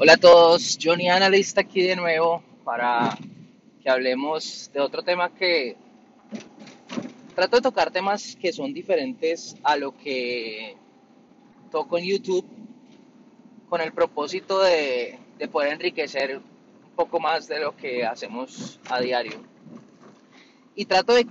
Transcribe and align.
Hola 0.00 0.12
a 0.12 0.16
todos, 0.16 0.78
Johnny 0.80 1.08
Analista 1.08 1.62
aquí 1.62 1.82
de 1.82 1.96
nuevo 1.96 2.40
para 2.62 3.18
que 3.82 3.90
hablemos 3.90 4.70
de 4.72 4.78
otro 4.78 5.02
tema 5.02 5.34
que 5.34 5.74
trato 7.34 7.56
de 7.56 7.62
tocar 7.62 7.90
temas 7.90 8.36
que 8.40 8.52
son 8.52 8.72
diferentes 8.72 9.56
a 9.64 9.76
lo 9.76 9.98
que 9.98 10.76
toco 11.72 11.98
en 11.98 12.04
YouTube 12.04 12.46
con 13.68 13.80
el 13.80 13.92
propósito 13.92 14.62
de, 14.62 15.18
de 15.36 15.48
poder 15.48 15.72
enriquecer 15.72 16.36
un 16.36 16.94
poco 16.94 17.18
más 17.18 17.48
de 17.48 17.58
lo 17.58 17.76
que 17.76 18.04
hacemos 18.06 18.78
a 18.88 19.00
diario. 19.00 19.42
Y 20.76 20.84
trato 20.84 21.12
de, 21.12 21.26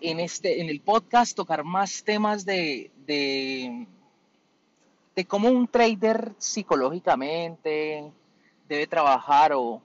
en, 0.00 0.18
este, 0.18 0.60
en 0.60 0.68
el 0.68 0.80
podcast 0.80 1.36
tocar 1.36 1.62
más 1.62 2.02
temas 2.02 2.44
de, 2.44 2.90
de 3.06 3.86
de 5.18 5.24
cómo 5.24 5.48
un 5.48 5.66
trader 5.66 6.32
psicológicamente 6.38 8.08
debe 8.68 8.86
trabajar 8.86 9.52
o, 9.52 9.82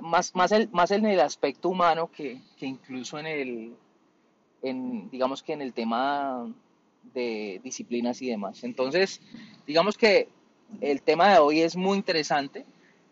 más, 0.00 0.34
más, 0.34 0.52
el, 0.52 0.70
más 0.70 0.90
en 0.90 1.04
el 1.04 1.20
aspecto 1.20 1.68
humano 1.68 2.10
que, 2.10 2.40
que, 2.56 2.64
incluso 2.64 3.18
en 3.18 3.26
el, 3.26 3.74
en, 4.62 5.10
digamos 5.10 5.42
que 5.42 5.52
en 5.52 5.60
el 5.60 5.74
tema 5.74 6.50
de 7.12 7.60
disciplinas 7.62 8.22
y 8.22 8.30
demás. 8.30 8.64
Entonces, 8.64 9.20
digamos 9.66 9.98
que 9.98 10.30
el 10.80 11.02
tema 11.02 11.30
de 11.30 11.40
hoy 11.40 11.60
es 11.60 11.76
muy 11.76 11.98
interesante. 11.98 12.64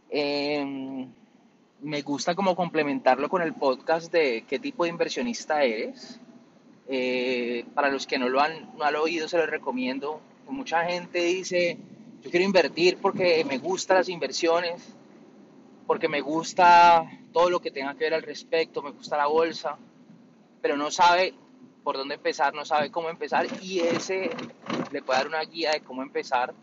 Eh, 0.08 1.06
me 1.82 2.00
gusta 2.00 2.34
como 2.34 2.56
complementarlo 2.56 3.28
con 3.28 3.42
el 3.42 3.52
podcast 3.52 4.10
de 4.10 4.46
qué 4.48 4.58
tipo 4.58 4.84
de 4.84 4.88
inversionista 4.90 5.62
eres. 5.62 6.18
Eh, 6.88 7.66
para 7.74 7.90
los 7.90 8.06
que 8.06 8.18
no 8.18 8.30
lo 8.30 8.40
han, 8.40 8.74
no 8.78 8.84
han 8.84 8.96
oído, 8.96 9.28
se 9.28 9.36
lo 9.36 9.44
recomiendo 9.44 10.22
Mucha 10.48 10.84
gente 10.84 11.18
dice, 11.18 11.76
yo 12.22 12.30
quiero 12.30 12.44
invertir 12.44 12.98
porque 12.98 13.44
me 13.44 13.58
gustan 13.58 13.98
las 13.98 14.08
inversiones, 14.08 14.82
porque 15.86 16.08
me 16.08 16.20
gusta 16.20 17.04
todo 17.32 17.50
lo 17.50 17.60
que 17.60 17.70
tenga 17.70 17.94
que 17.94 18.04
ver 18.04 18.14
al 18.14 18.22
respecto, 18.22 18.82
me 18.82 18.90
gusta 18.90 19.16
la 19.16 19.26
bolsa, 19.26 19.76
pero 20.60 20.76
no 20.76 20.90
sabe 20.90 21.34
por 21.84 21.96
dónde 21.96 22.16
empezar, 22.16 22.54
no 22.54 22.64
sabe 22.64 22.90
cómo 22.90 23.08
empezar 23.08 23.46
y 23.62 23.80
ese 23.80 24.30
le 24.90 25.02
puede 25.02 25.18
dar 25.18 25.28
una 25.28 25.42
guía 25.42 25.72
de 25.72 25.80
cómo 25.80 26.02
empezar 26.02 26.54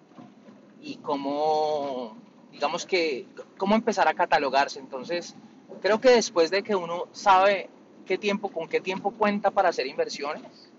y 0.81 0.98
cómo, 0.98 2.17
digamos 2.52 2.86
que, 2.86 3.26
cómo 3.58 3.76
empezar 3.76 4.08
a 4.08 4.14
catalogarse. 4.14 4.80
Entonces, 4.80 5.36
creo 5.81 6.02
que 6.02 6.09
después 6.09 6.52
de 6.52 6.64
que 6.64 6.76
uno 6.76 7.08
sabe 7.14 7.70
qué 8.06 8.17
tiempo, 8.17 8.50
con 8.50 8.67
qué 8.67 8.81
tiempo 8.81 9.11
cuenta 9.11 9.52
para 9.52 9.70
hacer 9.70 9.88
inversiones, 9.88 10.73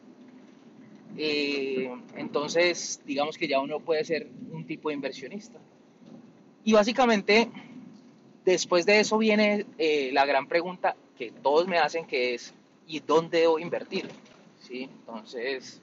eh, 1.17 1.91
entonces, 2.17 3.01
digamos 3.05 3.39
que 3.39 3.49
ya 3.49 3.61
uno 3.61 3.81
puede 3.81 4.05
ser 4.05 4.29
un 4.51 4.67
tipo 4.67 4.89
de 4.89 4.95
inversionista. 4.95 5.59
Y 6.65 6.73
básicamente, 6.73 7.51
después 8.45 8.87
de 8.87 9.01
eso 9.01 9.19
viene 9.19 9.67
eh, 9.79 10.11
la 10.13 10.27
gran 10.27 10.47
pregunta 10.47 10.97
que 11.17 11.31
todos 11.31 11.69
me 11.69 11.79
hacen, 11.79 12.07
que 12.07 12.35
es, 12.35 12.55
¿y 12.87 13.01
dónde 13.01 13.41
debo 13.41 13.59
invertir? 13.59 14.09
¿Sí? 14.63 14.85
Entonces, 14.85 15.81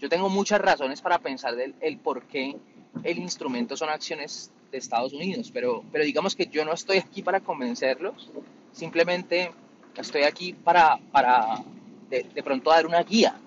yo 0.00 0.08
tengo 0.08 0.28
muchas 0.28 0.60
razones 0.60 1.00
para 1.00 1.18
pensar 1.18 1.56
del 1.56 1.74
el 1.80 1.98
por 1.98 2.24
qué 2.24 2.56
el 3.04 3.18
instrumento 3.18 3.76
son 3.76 3.88
acciones 3.88 4.50
de 4.70 4.78
Estados 4.78 5.12
Unidos, 5.12 5.50
pero, 5.52 5.84
pero 5.92 6.04
digamos 6.04 6.34
que 6.34 6.46
yo 6.46 6.64
no 6.64 6.72
estoy 6.72 6.98
aquí 6.98 7.22
para 7.22 7.40
convencerlos, 7.40 8.30
simplemente 8.72 9.52
estoy 9.96 10.22
aquí 10.22 10.52
para, 10.52 10.98
para 11.12 11.62
de, 12.10 12.24
de 12.24 12.42
pronto 12.42 12.70
dar 12.70 12.86
una 12.86 13.02
guía. 13.02 13.40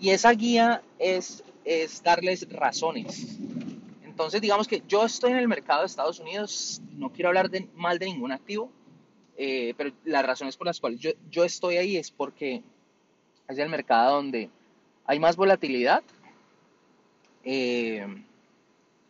Y 0.00 0.10
esa 0.10 0.32
guía 0.32 0.82
es, 0.98 1.44
es 1.64 2.02
darles 2.02 2.48
razones. 2.50 3.38
Entonces, 4.04 4.40
digamos 4.40 4.66
que 4.66 4.82
yo 4.88 5.04
estoy 5.04 5.32
en 5.32 5.38
el 5.38 5.48
mercado 5.48 5.80
de 5.80 5.86
Estados 5.86 6.18
Unidos, 6.20 6.80
no 6.96 7.10
quiero 7.12 7.28
hablar 7.28 7.50
mal 7.74 7.98
de 7.98 8.06
ningún 8.06 8.32
activo, 8.32 8.70
eh, 9.36 9.74
pero 9.76 9.92
las 10.04 10.24
razones 10.24 10.56
por 10.56 10.66
las 10.66 10.80
cuales 10.80 11.00
yo, 11.00 11.10
yo 11.30 11.44
estoy 11.44 11.76
ahí 11.76 11.96
es 11.96 12.10
porque 12.10 12.62
es 13.48 13.58
el 13.58 13.68
mercado 13.68 14.16
donde 14.16 14.50
hay 15.06 15.18
más 15.18 15.36
volatilidad, 15.36 16.02
eh, 17.44 18.06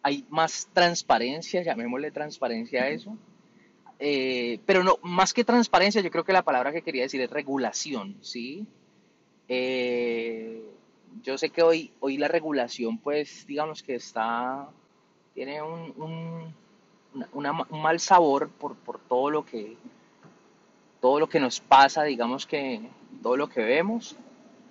hay 0.03 0.25
más 0.29 0.69
transparencia, 0.73 1.63
llamémosle 1.63 2.11
transparencia 2.11 2.85
a 2.85 2.89
eso, 2.89 3.17
eh, 3.99 4.61
pero 4.65 4.83
no, 4.83 4.99
más 5.03 5.35
que 5.35 5.45
transparencia, 5.45 6.01
yo 6.01 6.11
creo 6.11 6.25
que 6.25 6.33
la 6.33 6.43
palabra 6.43 6.73
que 6.73 6.83
quería 6.83 7.03
decir 7.03 7.21
es 7.21 7.31
regulación, 7.31 8.17
¿sí? 8.23 8.67
Eh, 9.47 10.63
yo 11.23 11.39
sé 11.39 11.51
que 11.51 11.63
hoy, 11.63 11.93
hoy 12.01 12.17
la 12.17 12.29
regulación, 12.29 12.99
pues, 12.99 13.47
digamos 13.47 13.83
que 13.83 13.95
está, 13.95 14.69
tiene 15.35 15.63
un, 15.63 15.93
un, 15.97 16.55
una, 17.33 17.67
un 17.69 17.83
mal 17.83 18.01
sabor 18.01 18.49
por, 18.49 18.77
por, 18.77 18.99
todo 18.99 19.31
lo 19.31 19.45
que, 19.45 19.77
todo 21.01 21.21
lo 21.21 21.29
que 21.29 21.41
nos 21.41 21.61
pasa, 21.61 22.05
digamos 22.05 22.47
que 22.47 22.81
todo 23.23 23.37
lo 23.37 23.49
que 23.49 23.63
vemos, 23.63 24.17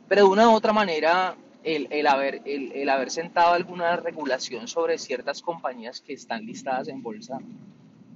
pero 0.08 0.24
de 0.24 0.30
una 0.30 0.50
u 0.50 0.54
otra 0.54 0.74
manera, 0.74 1.36
el, 1.64 1.88
el 1.92 2.08
haber, 2.08 2.42
el, 2.46 2.72
el 2.72 2.90
haber 2.90 3.12
sentado 3.12 3.54
alguna 3.54 3.96
regulación 3.98 4.68
sobre 4.68 4.98
ciertas 4.98 5.42
compañías 5.42 6.02
que 6.02 6.14
están 6.14 6.46
listadas 6.46 6.88
en 6.88 7.04
bolsa, 7.04 7.40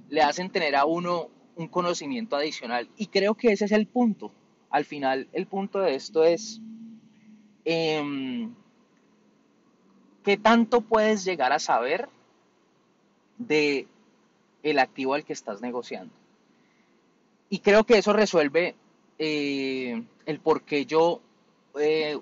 le 0.08 0.22
hacen 0.22 0.50
tener 0.50 0.76
a 0.76 0.84
uno 0.84 1.28
un 1.56 1.68
conocimiento 1.68 2.36
adicional. 2.36 2.88
Y 2.96 3.06
creo 3.06 3.34
que 3.34 3.52
ese 3.52 3.66
es 3.66 3.72
el 3.72 3.86
punto 3.86 4.32
al 4.74 4.84
final 4.84 5.28
el 5.32 5.46
punto 5.46 5.78
de 5.78 5.94
esto 5.94 6.24
es 6.24 6.60
eh, 7.64 8.48
qué 10.24 10.36
tanto 10.36 10.80
puedes 10.80 11.24
llegar 11.24 11.52
a 11.52 11.58
saber 11.58 12.08
de 13.38 13.86
el 14.62 14.78
activo 14.78 15.14
al 15.14 15.24
que 15.24 15.32
estás 15.32 15.60
negociando. 15.60 16.12
Y 17.50 17.58
creo 17.58 17.84
que 17.84 17.98
eso 17.98 18.12
resuelve 18.12 18.74
eh, 19.18 20.02
el 20.26 20.40
por 20.40 20.62
qué 20.62 20.86
yo, 20.86 21.20
eh, 21.78 22.18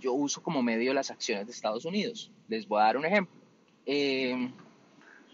yo 0.00 0.12
uso 0.12 0.42
como 0.42 0.62
medio 0.62 0.92
las 0.92 1.10
acciones 1.10 1.46
de 1.46 1.52
Estados 1.52 1.84
Unidos. 1.84 2.30
Les 2.48 2.66
voy 2.68 2.80
a 2.80 2.84
dar 2.84 2.96
un 2.96 3.06
ejemplo. 3.06 3.34
Eh, 3.86 4.50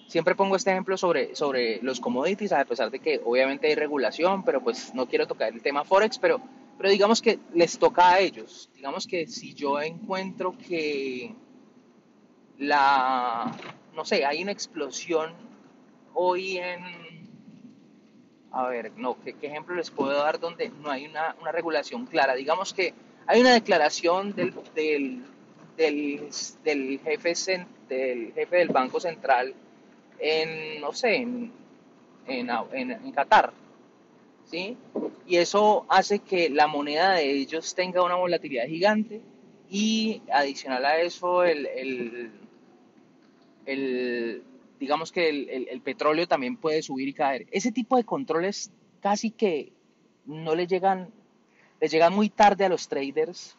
siempre 0.06 0.34
pongo 0.34 0.54
este 0.54 0.70
ejemplo 0.70 0.96
sobre, 0.96 1.34
sobre 1.34 1.80
los 1.82 1.98
commodities, 1.98 2.52
a 2.52 2.64
pesar 2.64 2.90
de 2.90 3.00
que 3.00 3.20
obviamente 3.24 3.66
hay 3.66 3.74
regulación, 3.74 4.44
pero 4.44 4.62
pues 4.62 4.94
no 4.94 5.06
quiero 5.06 5.26
tocar 5.26 5.52
el 5.52 5.62
tema 5.62 5.84
Forex, 5.84 6.18
pero, 6.18 6.40
pero 6.76 6.90
digamos 6.90 7.22
que 7.22 7.38
les 7.54 7.78
toca 7.78 8.10
a 8.10 8.20
ellos. 8.20 8.70
Digamos 8.74 9.06
que 9.06 9.26
si 9.26 9.54
yo 9.54 9.80
encuentro 9.80 10.56
que 10.56 11.34
la, 12.58 13.52
no 13.94 14.04
sé, 14.04 14.24
hay 14.24 14.42
una 14.42 14.52
explosión 14.52 15.32
hoy 16.14 16.58
en, 16.58 16.80
a 18.52 18.68
ver, 18.68 18.92
no, 18.96 19.16
¿qué, 19.22 19.34
ejemplo 19.42 19.74
les 19.74 19.90
puedo 19.90 20.12
dar 20.12 20.38
donde 20.38 20.68
no 20.68 20.90
hay 20.90 21.06
una, 21.06 21.34
una 21.40 21.52
regulación 21.52 22.06
clara? 22.06 22.34
Digamos 22.34 22.74
que 22.74 22.94
hay 23.26 23.40
una 23.40 23.54
declaración 23.54 24.34
del, 24.34 24.54
del, 24.74 25.24
del, 25.76 26.28
del 26.64 27.00
jefe, 27.00 27.66
del 27.88 28.32
jefe 28.34 28.56
del 28.56 28.68
Banco 28.68 29.00
Central 29.00 29.54
en, 30.18 30.80
no 30.80 30.92
sé, 30.92 31.16
en, 31.16 31.52
en, 32.26 32.50
en 32.90 33.12
Qatar. 33.12 33.52
¿Sí? 34.50 34.76
Y 35.26 35.36
eso 35.36 35.86
hace 35.88 36.20
que 36.20 36.48
la 36.50 36.66
moneda 36.66 37.12
de 37.12 37.30
ellos 37.30 37.74
tenga 37.74 38.02
una 38.02 38.14
volatilidad 38.14 38.66
gigante 38.66 39.20
y 39.68 40.22
adicional 40.32 40.84
a 40.84 41.00
eso 41.00 41.42
el, 41.42 41.66
el, 43.66 44.42
digamos 44.78 45.10
que 45.10 45.28
el, 45.28 45.68
el, 45.68 45.80
petróleo 45.80 46.28
también 46.28 46.56
puede 46.56 46.82
subir 46.82 47.08
y 47.08 47.12
caer. 47.12 47.46
Ese 47.50 47.72
tipo 47.72 47.96
de 47.96 48.04
controles 48.04 48.70
casi 49.00 49.30
que 49.30 49.72
no 50.24 50.54
le 50.54 50.66
llegan, 50.66 51.10
les 51.80 51.90
llegan 51.90 52.14
muy 52.14 52.28
tarde 52.28 52.64
a 52.64 52.68
los 52.68 52.88
traders 52.88 53.56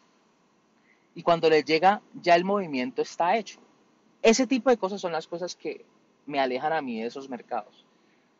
y 1.14 1.22
cuando 1.22 1.50
les 1.50 1.64
llega 1.64 2.00
ya 2.14 2.34
el 2.34 2.44
movimiento 2.44 3.02
está 3.02 3.36
hecho. 3.36 3.60
Ese 4.22 4.46
tipo 4.46 4.70
de 4.70 4.78
cosas 4.78 5.00
son 5.00 5.12
las 5.12 5.26
cosas 5.26 5.54
que 5.54 5.84
me 6.26 6.40
alejan 6.40 6.72
a 6.72 6.82
mí 6.82 7.00
de 7.00 7.06
esos 7.06 7.28
mercados. 7.28 7.87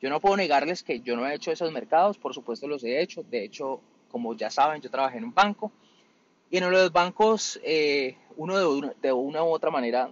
Yo 0.00 0.10
no 0.10 0.20
puedo 0.20 0.36
negarles 0.36 0.82
que 0.82 1.00
yo 1.00 1.16
no 1.16 1.26
he 1.26 1.34
hecho 1.34 1.50
esos 1.50 1.72
mercados, 1.72 2.18
por 2.18 2.32
supuesto 2.32 2.68
los 2.68 2.84
he 2.84 3.00
hecho. 3.00 3.24
De 3.24 3.44
hecho, 3.44 3.80
como 4.10 4.34
ya 4.34 4.50
saben, 4.50 4.80
yo 4.80 4.90
trabajé 4.90 5.18
en 5.18 5.24
un 5.24 5.34
banco 5.34 5.72
y 6.50 6.58
en 6.58 6.70
los 6.70 6.92
bancos 6.92 7.60
eh, 7.62 8.16
uno 8.36 8.56
de 8.56 8.66
una, 8.66 8.92
de 9.02 9.12
una, 9.12 9.42
u 9.42 9.48
otra 9.48 9.70
manera 9.70 10.08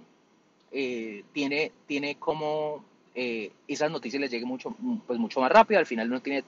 eh, 0.72 1.24
tiene, 1.32 1.72
tiene 1.86 2.16
como 2.16 2.84
eh, 3.14 3.52
esas 3.68 3.90
noticias 3.90 4.20
les 4.20 4.30
lleguen 4.30 4.48
mucho, 4.48 4.74
pues 5.06 5.18
mucho 5.18 5.40
más 5.40 5.52
rápido. 5.52 5.78
Al 5.78 5.86
final 5.86 6.08
uno 6.08 6.20
tiene 6.20 6.42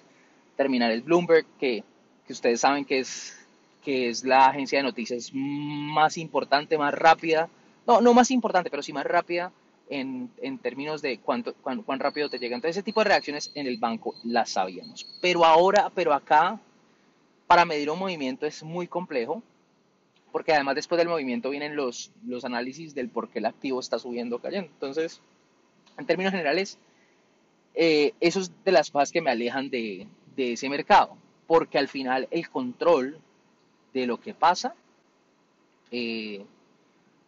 terminar 0.56 0.91
el 0.91 1.02
Bloomberg, 1.02 1.46
que, 1.61 1.84
que 2.26 2.32
ustedes 2.32 2.61
saben 2.61 2.84
que 2.84 2.99
es, 2.99 3.38
que 3.84 4.08
es 4.08 4.25
la 4.25 4.49
agencia 4.49 4.81
de 4.81 4.82
noticias 4.82 5.31
más 5.32 6.19
importante, 6.19 6.76
más 6.76 6.93
rápida. 6.93 7.49
No, 7.87 8.00
no 8.00 8.12
más 8.12 8.32
importante, 8.32 8.69
pero 8.69 8.82
sí 8.82 8.93
más 8.93 9.06
rápida 9.06 9.52
en, 9.90 10.58
términos 10.58 11.02
de 11.02 11.19
cuánto, 11.19 11.55
cuán, 11.55 11.82
cuán, 11.82 12.00
rápido 12.00 12.29
te 12.29 12.38
llega. 12.38 12.55
Entonces, 12.55 12.76
ese 12.76 12.85
tipo 12.85 13.00
de 13.00 13.08
reacciones 13.08 13.50
en 13.55 13.67
el 13.67 13.79
banco 13.79 14.14
las 14.25 14.50
sabíamos. 14.50 15.06
Pero 15.20 15.44
ahora, 15.44 15.90
pero 15.94 16.12
acá, 16.12 16.61
para 17.46 17.64
medir 17.64 17.90
un 17.90 17.99
movimiento 17.99 18.46
es 18.46 18.62
muy 18.62 18.87
complejo, 18.87 19.43
porque 20.32 20.52
además 20.52 20.75
después 20.75 20.99
del 20.99 21.08
movimiento 21.08 21.50
vienen 21.50 21.76
los, 21.76 22.12
los 22.26 22.44
análisis 22.44 22.94
del 22.94 23.08
por 23.08 23.29
qué 23.29 23.38
el 23.38 23.46
activo 23.46 23.81
está 23.81 23.99
subiendo 23.99 24.37
o 24.37 24.38
cayendo. 24.40 24.70
Entonces, 24.73 25.20
En 25.96 26.06
términos 26.06 26.31
generales, 26.31 26.79
eh, 27.75 28.12
eso 28.20 28.41
es 28.41 28.52
de 28.64 28.73
las 28.73 28.91
cosas 28.91 29.11
que 29.11 29.20
me 29.20 29.31
alejan 29.31 29.69
de, 29.69 30.06
de 30.37 30.52
ese 30.52 30.69
mercado, 30.69 31.17
porque 31.46 31.79
al 31.79 31.88
final 31.88 32.29
el 32.31 32.49
control 32.49 33.19
de 33.93 34.06
lo 34.06 34.20
que 34.20 34.34
pasa, 34.34 34.75
eh, 35.91 36.44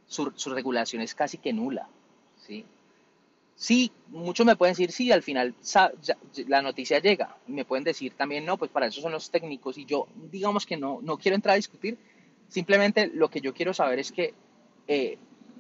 su, 0.06 0.32
su, 0.36 0.50
regulación 0.50 1.02
es 1.02 1.14
casi 1.14 1.38
que 1.38 1.52
nula. 1.52 1.88
¿Sí? 2.50 2.64
sí, 3.55 3.93
muchos 4.08 4.47
me 4.47 4.56
pueden 4.56 4.73
decir, 4.73 4.91
sí, 4.91 5.12
al 5.12 5.23
final 5.23 5.55
la 6.49 6.62
noticia 6.62 6.99
llega. 6.99 7.37
Me 7.47 7.64
pueden 7.64 7.85
decir 7.85 8.14
también, 8.14 8.44
no, 8.44 8.56
pues 8.56 8.70
para 8.70 8.87
eso 8.87 9.00
son 9.00 9.12
los 9.12 9.31
técnicos. 9.31 9.76
Y 9.79 9.85
yo, 9.85 10.08
digamos 10.32 10.67
que 10.67 10.76
no, 10.76 11.00
no 11.02 11.19
quiero 11.19 11.37
entrar 11.37 11.52
a 11.52 11.56
discutir. 11.56 11.99
Simplemente 12.49 13.08
lo 13.08 13.29
que 13.29 13.41
yo 13.41 13.52
quiero 13.52 13.75
saber 13.75 13.99
es 13.99 14.11
que 14.11 14.35
eh, 14.88 15.19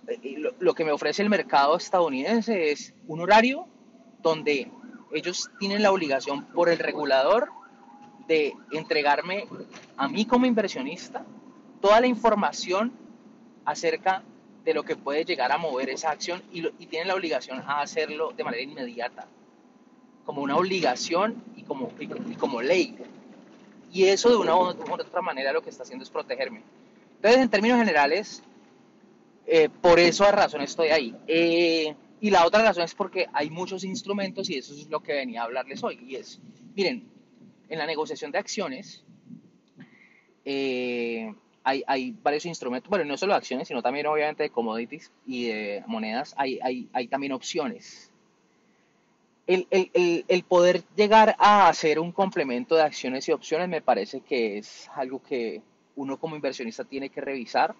eh, 0.08 0.34
lo, 0.38 0.54
lo, 0.58 0.74
que 0.74 0.84
me 0.84 0.92
ofrece 0.92 1.22
el 1.22 1.28
mercado 1.28 1.76
estadounidense 1.76 2.72
es 2.72 2.94
un 3.06 3.20
horario 3.20 3.66
donde 4.22 4.70
ellos 5.12 5.50
tienen 5.58 5.82
la 5.82 5.92
obligación 5.92 6.46
por 6.46 6.70
el 6.70 6.78
regulador 6.78 7.50
de 8.26 8.54
entregarme 8.72 9.46
a 9.96 10.08
mí 10.08 10.24
como 10.24 10.46
inversionista 10.46 11.24
toda 11.80 12.00
la 12.00 12.06
información 12.06 12.92
acerca 13.64 14.22
de 14.64 14.74
lo 14.74 14.82
que 14.82 14.96
puede 14.96 15.24
llegar 15.24 15.52
a 15.52 15.58
mover 15.58 15.90
esa 15.90 16.10
acción 16.10 16.42
y, 16.52 16.66
y 16.78 16.86
tienen 16.86 17.08
la 17.08 17.14
obligación 17.14 17.60
a 17.60 17.80
hacerlo 17.80 18.32
de 18.36 18.44
manera 18.44 18.62
inmediata, 18.62 19.26
como 20.24 20.42
una 20.42 20.56
obligación 20.56 21.42
y 21.56 21.62
como, 21.62 21.90
y 21.98 22.34
como 22.34 22.62
ley. 22.62 22.96
Y 23.92 24.04
eso 24.04 24.30
de 24.30 24.36
una 24.36 24.54
u 24.54 24.60
otra 24.60 25.22
manera 25.22 25.52
lo 25.52 25.62
que 25.62 25.70
está 25.70 25.82
haciendo 25.82 26.04
es 26.04 26.10
protegerme. 26.10 26.62
Entonces, 27.16 27.40
en 27.42 27.48
términos 27.48 27.78
generales, 27.78 28.42
eh, 29.46 29.68
por 29.68 29.98
esa 29.98 30.30
razón 30.30 30.60
estoy 30.60 30.88
ahí. 30.88 31.14
Eh, 31.26 31.94
y 32.20 32.30
la 32.30 32.46
otra 32.46 32.62
razón 32.62 32.84
es 32.84 32.94
porque 32.94 33.26
hay 33.32 33.50
muchos 33.50 33.82
instrumentos 33.82 34.48
y 34.50 34.58
eso 34.58 34.74
es 34.74 34.88
lo 34.88 35.00
que 35.00 35.14
venía 35.14 35.42
a 35.42 35.44
hablarles 35.44 35.82
hoy. 35.82 35.98
Y 36.06 36.16
es, 36.16 36.40
miren, 36.76 37.10
en 37.68 37.78
la 37.78 37.86
negociación 37.86 38.30
de 38.30 38.38
acciones, 38.38 39.02
eh, 40.44 41.34
hay, 41.64 41.82
hay, 41.86 42.14
varios 42.22 42.46
instrumentos, 42.46 42.88
bueno, 42.88 43.04
no 43.04 43.16
solo 43.16 43.34
acciones, 43.34 43.68
sino 43.68 43.82
también 43.82 44.06
obviamente 44.06 44.44
de 44.44 44.50
commodities 44.50 45.12
y 45.26 45.48
de 45.48 45.84
monedas, 45.86 46.34
hay, 46.36 46.58
hay, 46.62 46.88
hay 46.92 47.08
también 47.08 47.32
opciones. 47.32 48.10
El, 49.46 49.66
el, 49.70 50.24
el, 50.28 50.42
poder 50.44 50.84
llegar 50.94 51.34
a 51.38 51.68
hacer 51.68 51.98
un 51.98 52.12
complemento 52.12 52.76
de 52.76 52.82
acciones 52.82 53.28
y 53.28 53.32
opciones 53.32 53.68
me 53.68 53.82
parece 53.82 54.20
que 54.20 54.58
es 54.58 54.88
algo 54.94 55.20
que 55.20 55.60
uno 55.96 56.18
como 56.18 56.36
inversionista 56.36 56.84
tiene 56.84 57.08
que 57.08 57.20
revisar. 57.20 57.74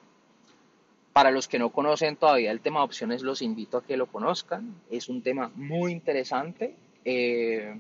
Para 1.12 1.30
los 1.30 1.48
que 1.48 1.58
no 1.58 1.70
conocen 1.70 2.16
todavía 2.16 2.50
el 2.50 2.60
tema 2.60 2.80
de 2.80 2.86
opciones, 2.86 3.22
los 3.22 3.42
invito 3.42 3.78
a 3.78 3.84
que 3.84 3.96
lo 3.96 4.06
conozcan. 4.06 4.80
Es 4.90 5.08
un 5.08 5.22
tema 5.22 5.50
muy 5.54 5.92
interesante. 5.92 6.74
Eh, 7.04 7.74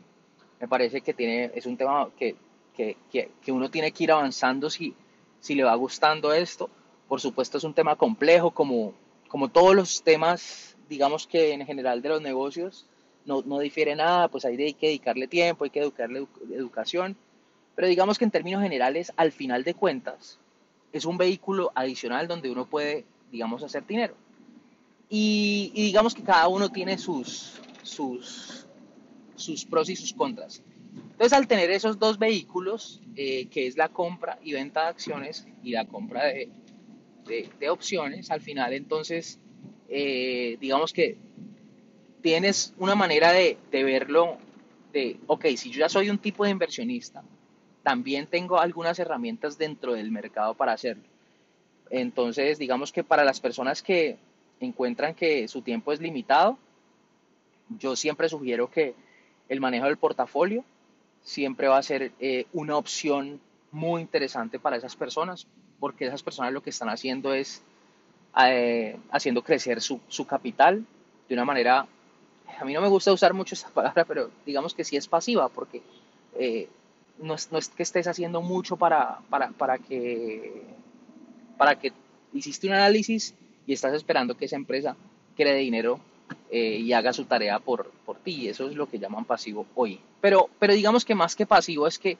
me 0.60 0.68
parece 0.68 1.00
que 1.00 1.14
tiene, 1.14 1.50
es 1.54 1.66
un 1.66 1.76
tema 1.76 2.08
que, 2.16 2.36
que, 2.76 2.96
que, 3.10 3.30
que 3.42 3.52
uno 3.52 3.70
tiene 3.70 3.92
que 3.92 4.04
ir 4.04 4.12
avanzando 4.12 4.70
si, 4.70 4.94
si 5.40 5.54
le 5.54 5.64
va 5.64 5.74
gustando 5.74 6.32
esto. 6.32 6.70
Por 7.08 7.20
supuesto 7.20 7.58
es 7.58 7.64
un 7.64 7.74
tema 7.74 7.96
complejo 7.96 8.52
como, 8.52 8.94
como 9.28 9.48
todos 9.48 9.74
los 9.74 10.02
temas, 10.02 10.76
digamos 10.88 11.26
que 11.26 11.52
en 11.52 11.66
general 11.66 12.02
de 12.02 12.08
los 12.10 12.22
negocios, 12.22 12.86
no, 13.24 13.42
no 13.42 13.58
difiere 13.58 13.96
nada, 13.96 14.28
pues 14.28 14.44
hay, 14.44 14.60
hay 14.62 14.74
que 14.74 14.88
dedicarle 14.88 15.26
tiempo, 15.26 15.64
hay 15.64 15.70
que 15.70 15.80
educarle 15.80 16.26
educación, 16.52 17.16
pero 17.74 17.88
digamos 17.88 18.18
que 18.18 18.24
en 18.24 18.30
términos 18.30 18.62
generales, 18.62 19.12
al 19.16 19.32
final 19.32 19.64
de 19.64 19.74
cuentas, 19.74 20.38
es 20.92 21.04
un 21.04 21.16
vehículo 21.16 21.72
adicional 21.74 22.28
donde 22.28 22.50
uno 22.50 22.66
puede, 22.66 23.04
digamos, 23.30 23.62
hacer 23.62 23.86
dinero. 23.86 24.14
Y, 25.08 25.72
digamos 25.74 26.14
que 26.14 26.22
cada 26.22 26.46
uno 26.48 26.70
tiene 26.70 26.98
sus, 26.98 27.60
sus 27.82 29.64
pros 29.68 29.88
y 29.88 29.96
sus 29.96 30.12
contras. 30.12 30.62
Entonces, 30.94 31.32
al 31.32 31.46
tener 31.46 31.70
esos 31.70 31.98
dos 31.98 32.18
vehículos, 32.18 33.00
eh, 33.14 33.46
que 33.46 33.66
es 33.66 33.76
la 33.76 33.88
compra 33.88 34.38
y 34.42 34.52
venta 34.52 34.84
de 34.84 34.88
acciones 34.88 35.46
y 35.62 35.72
la 35.72 35.86
compra 35.86 36.24
de, 36.24 36.48
de, 37.26 37.70
opciones, 37.70 38.30
al 38.30 38.40
final 38.40 38.72
entonces, 38.72 39.38
eh, 39.88 40.56
digamos 40.60 40.92
que 40.92 41.18
tienes 42.22 42.74
una 42.78 42.94
manera 42.94 43.32
de, 43.32 43.58
de, 43.70 43.84
verlo, 43.84 44.38
de, 44.92 45.18
ok, 45.26 45.46
si 45.56 45.70
yo 45.70 45.80
ya 45.80 45.88
soy 45.88 46.10
un 46.10 46.18
tipo 46.18 46.44
de 46.44 46.50
inversionista, 46.50 47.22
también 47.82 48.26
tengo 48.26 48.58
algunas 48.58 48.98
herramientas 48.98 49.58
dentro 49.58 49.92
del 49.92 50.10
mercado 50.10 50.54
para 50.54 50.72
hacerlo. 50.72 51.04
Entonces, 51.90 52.58
digamos 52.58 52.92
que 52.92 53.04
para 53.04 53.24
las 53.24 53.40
personas 53.40 53.82
que 53.82 54.16
encuentran 54.60 55.14
que 55.14 55.48
su 55.48 55.62
tiempo 55.62 55.92
es 55.92 56.00
limitado, 56.00 56.58
yo 57.78 57.96
siempre 57.96 58.28
sugiero 58.28 58.70
que 58.70 58.94
el 59.48 59.60
manejo 59.60 59.86
del 59.86 59.96
portafolio 59.96 60.64
siempre 61.22 61.68
va 61.68 61.78
a 61.78 61.82
ser 61.82 62.12
eh, 62.20 62.46
una 62.52 62.76
opción 62.76 63.40
muy 63.72 64.02
interesante 64.02 64.58
para 64.58 64.76
esas 64.76 64.96
personas, 64.96 65.46
porque 65.78 66.06
esas 66.06 66.22
personas 66.22 66.52
lo 66.52 66.62
que 66.62 66.70
están 66.70 66.88
haciendo 66.88 67.32
es 67.34 67.62
eh, 68.36 68.96
haciendo 69.10 69.42
crecer 69.42 69.80
su, 69.80 70.00
su, 70.08 70.26
capital 70.26 70.84
de 71.28 71.34
una 71.34 71.44
manera, 71.44 71.86
a 72.58 72.64
mí 72.64 72.72
no 72.72 72.80
me 72.80 72.88
gusta 72.88 73.12
usar 73.12 73.34
mucho 73.34 73.54
esa 73.54 73.68
palabra, 73.74 74.04
pero 74.04 74.30
digamos 74.46 74.74
que 74.74 74.84
sí 74.84 74.96
es 74.96 75.08
pasiva, 75.08 75.48
porque 75.48 75.82
eh, 76.38 76.68
no, 77.18 77.34
es, 77.34 77.50
no, 77.52 77.58
es, 77.58 77.68
que 77.68 77.82
estés 77.82 78.06
haciendo 78.06 78.42
mucho 78.42 78.76
para, 78.76 79.18
para, 79.28 79.50
para, 79.50 79.78
que, 79.78 80.62
para 81.56 81.78
que 81.78 81.92
hiciste 82.32 82.66
un 82.66 82.74
análisis 82.74 83.34
y 83.66 83.72
estás 83.72 83.94
esperando 83.94 84.36
que 84.36 84.46
esa 84.46 84.56
empresa 84.56 84.96
cree 85.36 85.56
dinero 85.56 86.00
eh, 86.50 86.78
y 86.78 86.92
haga 86.92 87.12
su 87.12 87.24
tarea 87.24 87.58
por, 87.58 87.90
por 88.04 88.18
ti. 88.18 88.48
Eso 88.48 88.68
es 88.68 88.74
lo 88.74 88.88
que 88.88 88.98
llaman 88.98 89.24
pasivo 89.24 89.66
hoy. 89.74 90.00
Pero, 90.20 90.48
pero 90.58 90.74
digamos 90.74 91.04
que 91.04 91.14
más 91.14 91.36
que 91.36 91.46
pasivo 91.46 91.86
es 91.86 91.98
que 91.98 92.18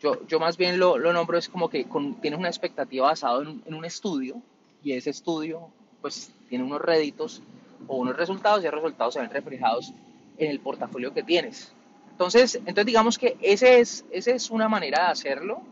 yo, 0.00 0.26
yo 0.26 0.38
más 0.38 0.56
bien 0.56 0.78
lo, 0.78 0.98
lo 0.98 1.12
nombro 1.12 1.38
es 1.38 1.48
como 1.48 1.68
que 1.68 1.84
con, 1.84 2.20
tienes 2.20 2.38
una 2.38 2.48
expectativa 2.48 3.06
basada 3.06 3.42
en, 3.42 3.62
en, 3.66 3.74
un 3.74 3.84
estudio 3.84 4.40
y 4.82 4.92
ese 4.92 5.10
estudio 5.10 5.70
pues 6.00 6.32
tiene 6.48 6.64
unos 6.64 6.80
réditos 6.80 7.42
o 7.86 7.96
unos 7.96 8.16
resultados 8.16 8.62
y 8.62 8.66
esos 8.66 8.80
resultados 8.80 9.14
se 9.14 9.20
ven 9.20 9.30
reflejados 9.30 9.92
en 10.38 10.50
el 10.50 10.60
portafolio 10.60 11.12
que 11.12 11.22
tienes. 11.22 11.72
Entonces, 12.10 12.56
entonces 12.56 12.86
digamos 12.86 13.18
que 13.18 13.36
ese 13.40 13.80
es, 13.80 14.04
esa 14.10 14.32
es 14.32 14.50
una 14.50 14.68
manera 14.68 15.04
de 15.04 15.12
hacerlo, 15.12 15.62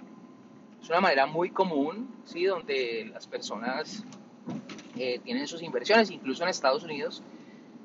es 0.80 0.88
una 0.88 1.00
manera 1.00 1.26
muy 1.26 1.50
común, 1.50 2.08
¿sí? 2.24 2.44
donde 2.44 3.10
las 3.12 3.26
personas 3.26 4.04
eh, 4.96 5.20
tienen 5.24 5.48
sus 5.48 5.62
inversiones, 5.62 6.10
incluso 6.10 6.44
en 6.44 6.48
Estados 6.48 6.84
Unidos, 6.84 7.22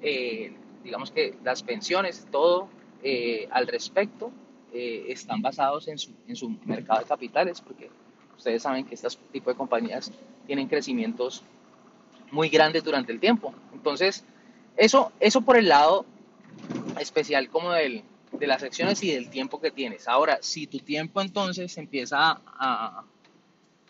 eh, 0.01 0.53
digamos 0.83 1.12
que 1.12 1.36
las 1.44 1.63
pensiones, 1.63 2.27
todo 2.31 2.67
eh, 3.03 3.48
al 3.51 3.67
respecto, 3.67 4.31
eh, 4.74 5.05
están 5.10 5.41
basados 5.41 5.88
en 5.88 5.98
su, 5.98 6.12
en 6.27 6.36
su, 6.36 6.50
mercado 6.65 7.00
de 7.00 7.05
capitales, 7.05 7.62
porque 7.62 7.89
ustedes 8.38 8.63
saben 8.63 8.86
que 8.86 8.96
este 8.96 9.10
tipo 9.31 9.50
de 9.50 9.55
compañías 9.55 10.12
tienen 10.48 10.67
crecimientos 10.67 11.43
muy 12.31 12.50
grandes 12.50 12.84
durante 12.84 13.12
el 13.12 13.20
tiempo. 13.20 13.53
Entonces, 13.74 14.24
eso, 14.77 15.12
eso 15.20 15.41
por 15.41 15.58
el 15.58 15.67
lado 15.67 16.05
especial 17.00 17.50
como 17.50 17.72
del, 17.72 18.03
de 18.31 18.48
las 18.48 18.63
acciones 18.63 19.03
y 19.03 19.12
del 19.12 19.29
tiempo 19.29 19.60
que 19.60 19.72
tienes. 19.72 20.08
Ahora, 20.08 20.39
si 20.41 20.67
tu 20.67 20.79
tiempo 20.79 21.22
entonces 21.22 21.77
empieza 21.77 22.41
a, 22.46 23.03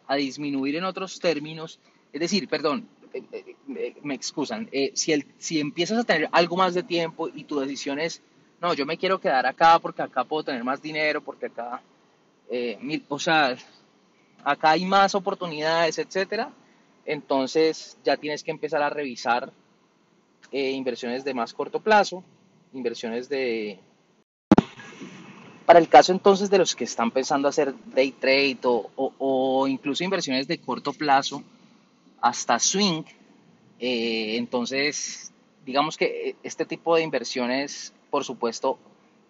a 0.07 0.15
disminuir 0.15 0.75
en 0.75 0.83
otros 0.83 1.19
términos, 1.19 1.79
es 2.11 2.19
decir, 2.19 2.49
perdón, 2.49 2.87
me 4.03 4.13
excusan, 4.13 4.69
eh, 4.71 4.91
si, 4.95 5.11
el, 5.13 5.25
si 5.37 5.59
empiezas 5.59 5.99
a 5.99 6.03
tener 6.03 6.29
algo 6.31 6.57
más 6.57 6.73
de 6.73 6.83
tiempo 6.83 7.27
y 7.27 7.43
tu 7.43 7.59
decisión 7.59 7.99
es, 7.99 8.21
no, 8.61 8.73
yo 8.73 8.85
me 8.85 8.97
quiero 8.97 9.19
quedar 9.19 9.45
acá 9.45 9.79
porque 9.79 10.01
acá 10.01 10.23
puedo 10.23 10.43
tener 10.43 10.63
más 10.63 10.81
dinero, 10.81 11.21
porque 11.21 11.47
acá, 11.47 11.81
eh, 12.49 12.77
o 13.07 13.19
sea, 13.19 13.55
acá 14.43 14.71
hay 14.71 14.85
más 14.85 15.15
oportunidades, 15.15 15.97
etcétera, 15.97 16.51
entonces 17.05 17.97
ya 18.03 18.17
tienes 18.17 18.43
que 18.43 18.51
empezar 18.51 18.81
a 18.81 18.89
revisar 18.89 19.51
eh, 20.51 20.71
inversiones 20.71 21.23
de 21.23 21.33
más 21.33 21.53
corto 21.53 21.79
plazo, 21.79 22.23
inversiones 22.73 23.29
de... 23.29 23.79
Para 25.65 25.79
el 25.79 25.87
caso 25.87 26.11
entonces 26.11 26.49
de 26.49 26.57
los 26.57 26.75
que 26.75 26.83
están 26.83 27.11
pensando 27.11 27.47
hacer 27.47 27.73
day 27.93 28.11
trade 28.11 28.59
o, 28.63 28.89
o 28.95 29.67
incluso 29.67 30.03
inversiones 30.03 30.47
de 30.47 30.59
corto 30.59 30.91
plazo, 30.91 31.43
hasta 32.21 32.59
swing. 32.59 33.03
Eh, 33.79 34.37
entonces, 34.37 35.33
digamos 35.65 35.97
que 35.97 36.35
este 36.43 36.65
tipo 36.65 36.95
de 36.95 37.01
inversiones, 37.01 37.93
por 38.09 38.23
supuesto, 38.23 38.77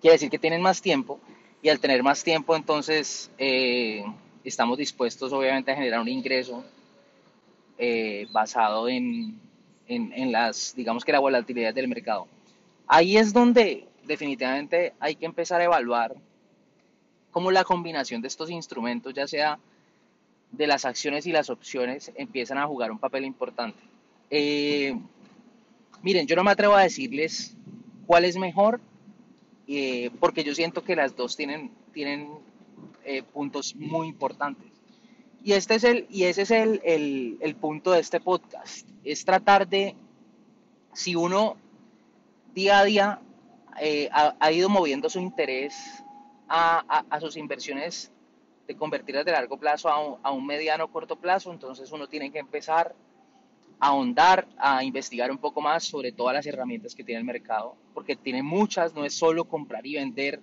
quiere 0.01 0.15
decir 0.15 0.29
que 0.29 0.39
tienen 0.39 0.61
más 0.61 0.81
tiempo 0.81 1.19
y 1.61 1.69
al 1.69 1.79
tener 1.79 2.03
más 2.03 2.23
tiempo, 2.23 2.55
entonces 2.55 3.31
eh, 3.37 4.03
estamos 4.43 4.77
dispuestos 4.77 5.31
obviamente 5.31 5.71
a 5.71 5.75
generar 5.75 6.01
un 6.01 6.09
ingreso 6.09 6.63
eh, 7.77 8.27
basado 8.31 8.89
en, 8.89 9.39
en, 9.87 10.11
en, 10.13 10.31
las, 10.31 10.75
digamos 10.75 11.05
que 11.05 11.11
la 11.11 11.19
volatilidad 11.19 11.73
del 11.73 11.87
mercado. 11.87 12.27
Ahí 12.87 13.17
es 13.17 13.31
donde 13.31 13.87
definitivamente 14.03 14.93
hay 14.99 15.15
que 15.15 15.25
empezar 15.25 15.61
a 15.61 15.65
evaluar 15.65 16.15
cómo 17.31 17.51
la 17.51 17.63
combinación 17.63 18.21
de 18.21 18.27
estos 18.27 18.49
instrumentos, 18.49 19.13
ya 19.13 19.27
sea 19.27 19.59
de 20.51 20.67
las 20.67 20.85
acciones 20.85 21.25
y 21.25 21.31
las 21.31 21.49
opciones 21.49 22.11
empiezan 22.15 22.57
a 22.57 22.67
jugar 22.67 22.91
un 22.91 22.99
papel 22.99 23.25
importante. 23.25 23.79
Eh, 24.29 24.95
miren, 26.01 26.27
yo 26.27 26.35
no 26.35 26.43
me 26.43 26.51
atrevo 26.51 26.75
a 26.75 26.83
decirles 26.83 27.55
cuál 28.05 28.25
es 28.25 28.37
mejor, 28.37 28.81
eh, 29.67 30.11
porque 30.19 30.43
yo 30.43 30.53
siento 30.53 30.83
que 30.83 30.95
las 30.95 31.15
dos 31.15 31.35
tienen, 31.35 31.71
tienen 31.93 32.29
eh, 33.05 33.23
puntos 33.23 33.75
muy 33.75 34.07
importantes. 34.07 34.67
Y, 35.43 35.53
este 35.53 35.75
es 35.75 35.83
el, 35.83 36.05
y 36.09 36.25
ese 36.25 36.43
es 36.43 36.51
el, 36.51 36.81
el, 36.83 37.37
el 37.41 37.55
punto 37.55 37.91
de 37.91 37.99
este 37.99 38.19
podcast, 38.19 38.87
es 39.03 39.25
tratar 39.25 39.67
de, 39.67 39.95
si 40.93 41.15
uno 41.15 41.55
día 42.53 42.79
a 42.79 42.83
día 42.83 43.19
ha, 44.11 44.51
ido 44.51 44.69
moviendo 44.69 45.09
su 45.09 45.19
interés 45.19 45.73
a, 46.47 47.05
a, 47.09 47.19
sus 47.21 47.37
inversiones 47.37 48.11
de 48.67 48.75
convertirlas 48.75 49.25
de 49.25 49.31
largo 49.31 49.57
plazo 49.57 49.89
a 49.89 49.99
un, 49.99 50.19
a 50.23 50.31
un 50.31 50.45
mediano 50.45 50.91
corto 50.91 51.15
plazo, 51.15 51.51
entonces 51.51 51.91
uno 51.91 52.07
tiene 52.07 52.31
que 52.31 52.39
empezar 52.39 52.95
a 53.79 53.87
ahondar, 53.87 54.47
a 54.57 54.83
investigar 54.83 55.31
un 55.31 55.37
poco 55.37 55.61
más 55.61 55.83
sobre 55.83 56.11
todas 56.11 56.35
las 56.35 56.45
herramientas 56.45 56.95
que 56.95 57.03
tiene 57.03 57.19
el 57.19 57.25
mercado, 57.25 57.75
porque 57.93 58.15
tiene 58.15 58.43
muchas, 58.43 58.93
no 58.93 59.05
es 59.05 59.13
solo 59.13 59.45
comprar 59.45 59.85
y 59.85 59.95
vender 59.95 60.39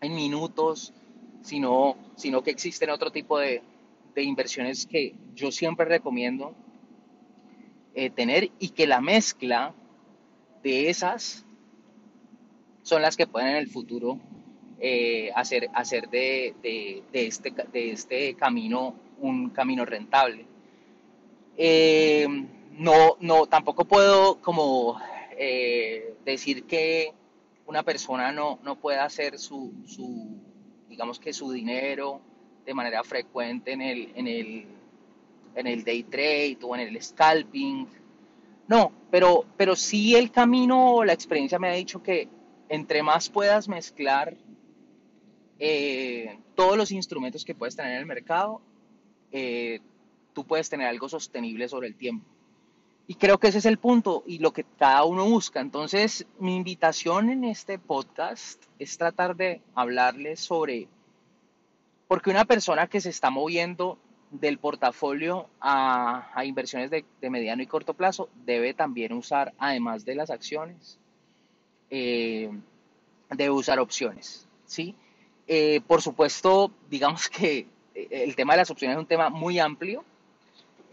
en 0.00 0.14
minutos, 0.14 0.92
sino, 1.42 1.96
sino 2.16 2.42
que 2.42 2.50
existen 2.50 2.90
otro 2.90 3.10
tipo 3.10 3.38
de, 3.38 3.62
de 4.14 4.22
inversiones 4.22 4.86
que 4.86 5.14
yo 5.34 5.50
siempre 5.50 5.86
recomiendo 5.86 6.54
eh, 7.94 8.10
tener 8.10 8.50
y 8.58 8.70
que 8.70 8.86
la 8.86 9.00
mezcla 9.00 9.74
de 10.62 10.88
esas 10.88 11.44
son 12.82 13.02
las 13.02 13.16
que 13.16 13.26
pueden 13.26 13.50
en 13.50 13.56
el 13.56 13.68
futuro 13.68 14.18
eh, 14.80 15.30
hacer, 15.34 15.68
hacer 15.72 16.08
de, 16.08 16.54
de, 16.62 17.02
este, 17.12 17.52
de 17.72 17.92
este 17.92 18.34
camino 18.34 18.94
un 19.20 19.50
camino 19.50 19.84
rentable. 19.84 20.46
Eh, 21.56 22.26
no, 22.72 23.16
no, 23.20 23.46
tampoco 23.46 23.84
puedo 23.84 24.40
como 24.40 25.00
eh, 25.38 26.16
decir 26.24 26.64
que 26.64 27.12
una 27.66 27.82
persona 27.82 28.32
no, 28.32 28.58
no 28.62 28.76
pueda 28.76 29.04
hacer 29.04 29.38
su, 29.38 29.72
su, 29.86 30.36
digamos 30.88 31.18
que 31.18 31.32
su 31.32 31.50
dinero 31.52 32.20
de 32.66 32.74
manera 32.74 33.02
frecuente 33.04 33.72
en 33.72 33.82
el, 33.82 34.12
en 34.14 34.26
el, 34.26 34.66
en 35.54 35.66
el 35.66 35.84
day 35.84 36.02
trade 36.02 36.58
o 36.62 36.74
en 36.74 36.80
el 36.82 37.02
scalping. 37.02 37.86
No, 38.66 38.92
pero, 39.10 39.44
pero 39.56 39.76
sí 39.76 40.16
el 40.16 40.30
camino, 40.30 41.04
la 41.04 41.12
experiencia 41.12 41.58
me 41.58 41.68
ha 41.68 41.74
dicho 41.74 42.02
que 42.02 42.28
entre 42.68 43.02
más 43.02 43.28
puedas 43.28 43.68
mezclar 43.68 44.36
eh, 45.58 46.38
todos 46.54 46.76
los 46.76 46.90
instrumentos 46.90 47.44
que 47.44 47.54
puedes 47.54 47.76
tener 47.76 47.92
en 47.92 47.98
el 47.98 48.06
mercado, 48.06 48.60
eh, 49.32 49.80
tú 50.32 50.44
puedes 50.44 50.68
tener 50.68 50.86
algo 50.86 51.08
sostenible 51.08 51.68
sobre 51.68 51.88
el 51.88 51.94
tiempo. 51.94 52.26
Y 53.06 53.16
creo 53.16 53.38
que 53.38 53.48
ese 53.48 53.58
es 53.58 53.66
el 53.66 53.78
punto 53.78 54.24
y 54.26 54.38
lo 54.38 54.52
que 54.52 54.64
cada 54.78 55.04
uno 55.04 55.26
busca. 55.26 55.60
Entonces, 55.60 56.26
mi 56.38 56.56
invitación 56.56 57.28
en 57.28 57.44
este 57.44 57.78
podcast 57.78 58.62
es 58.78 58.96
tratar 58.96 59.36
de 59.36 59.60
hablarles 59.74 60.40
sobre 60.40 60.88
por 62.08 62.22
qué 62.22 62.30
una 62.30 62.46
persona 62.46 62.86
que 62.86 63.00
se 63.00 63.10
está 63.10 63.30
moviendo 63.30 63.98
del 64.30 64.58
portafolio 64.58 65.48
a, 65.60 66.30
a 66.34 66.44
inversiones 66.44 66.90
de, 66.90 67.04
de, 67.20 67.30
mediano 67.30 67.62
y 67.62 67.66
corto 67.66 67.94
plazo 67.94 68.30
debe 68.44 68.74
también 68.74 69.12
usar, 69.12 69.52
además 69.58 70.04
de 70.04 70.14
las 70.14 70.30
acciones, 70.30 70.98
eh, 71.90 72.50
debe 73.30 73.50
usar 73.50 73.78
opciones. 73.78 74.48
¿sí? 74.66 74.94
Eh, 75.46 75.80
por 75.86 76.02
supuesto, 76.02 76.70
digamos 76.88 77.28
que 77.28 77.66
el 77.94 78.34
tema 78.34 78.54
de 78.54 78.58
las 78.58 78.70
opciones 78.70 78.96
es 78.96 79.00
un 79.00 79.06
tema 79.06 79.28
muy 79.28 79.58
amplio 79.58 80.04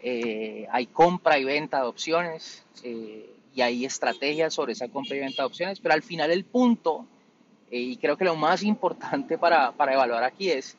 eh, 0.03 0.67
hay 0.71 0.87
compra 0.87 1.37
y 1.37 1.43
venta 1.43 1.81
de 1.81 1.87
opciones 1.87 2.65
eh, 2.83 3.29
y 3.53 3.61
hay 3.61 3.85
estrategias 3.85 4.53
sobre 4.53 4.73
esa 4.73 4.87
compra 4.87 5.15
y 5.15 5.19
venta 5.19 5.43
de 5.43 5.47
opciones, 5.47 5.79
pero 5.79 5.93
al 5.93 6.01
final 6.01 6.31
el 6.31 6.43
punto, 6.43 7.05
eh, 7.69 7.77
y 7.77 7.97
creo 7.97 8.17
que 8.17 8.25
lo 8.25 8.35
más 8.35 8.63
importante 8.63 9.37
para, 9.37 9.71
para 9.73 9.93
evaluar 9.93 10.23
aquí 10.23 10.49
es 10.49 10.75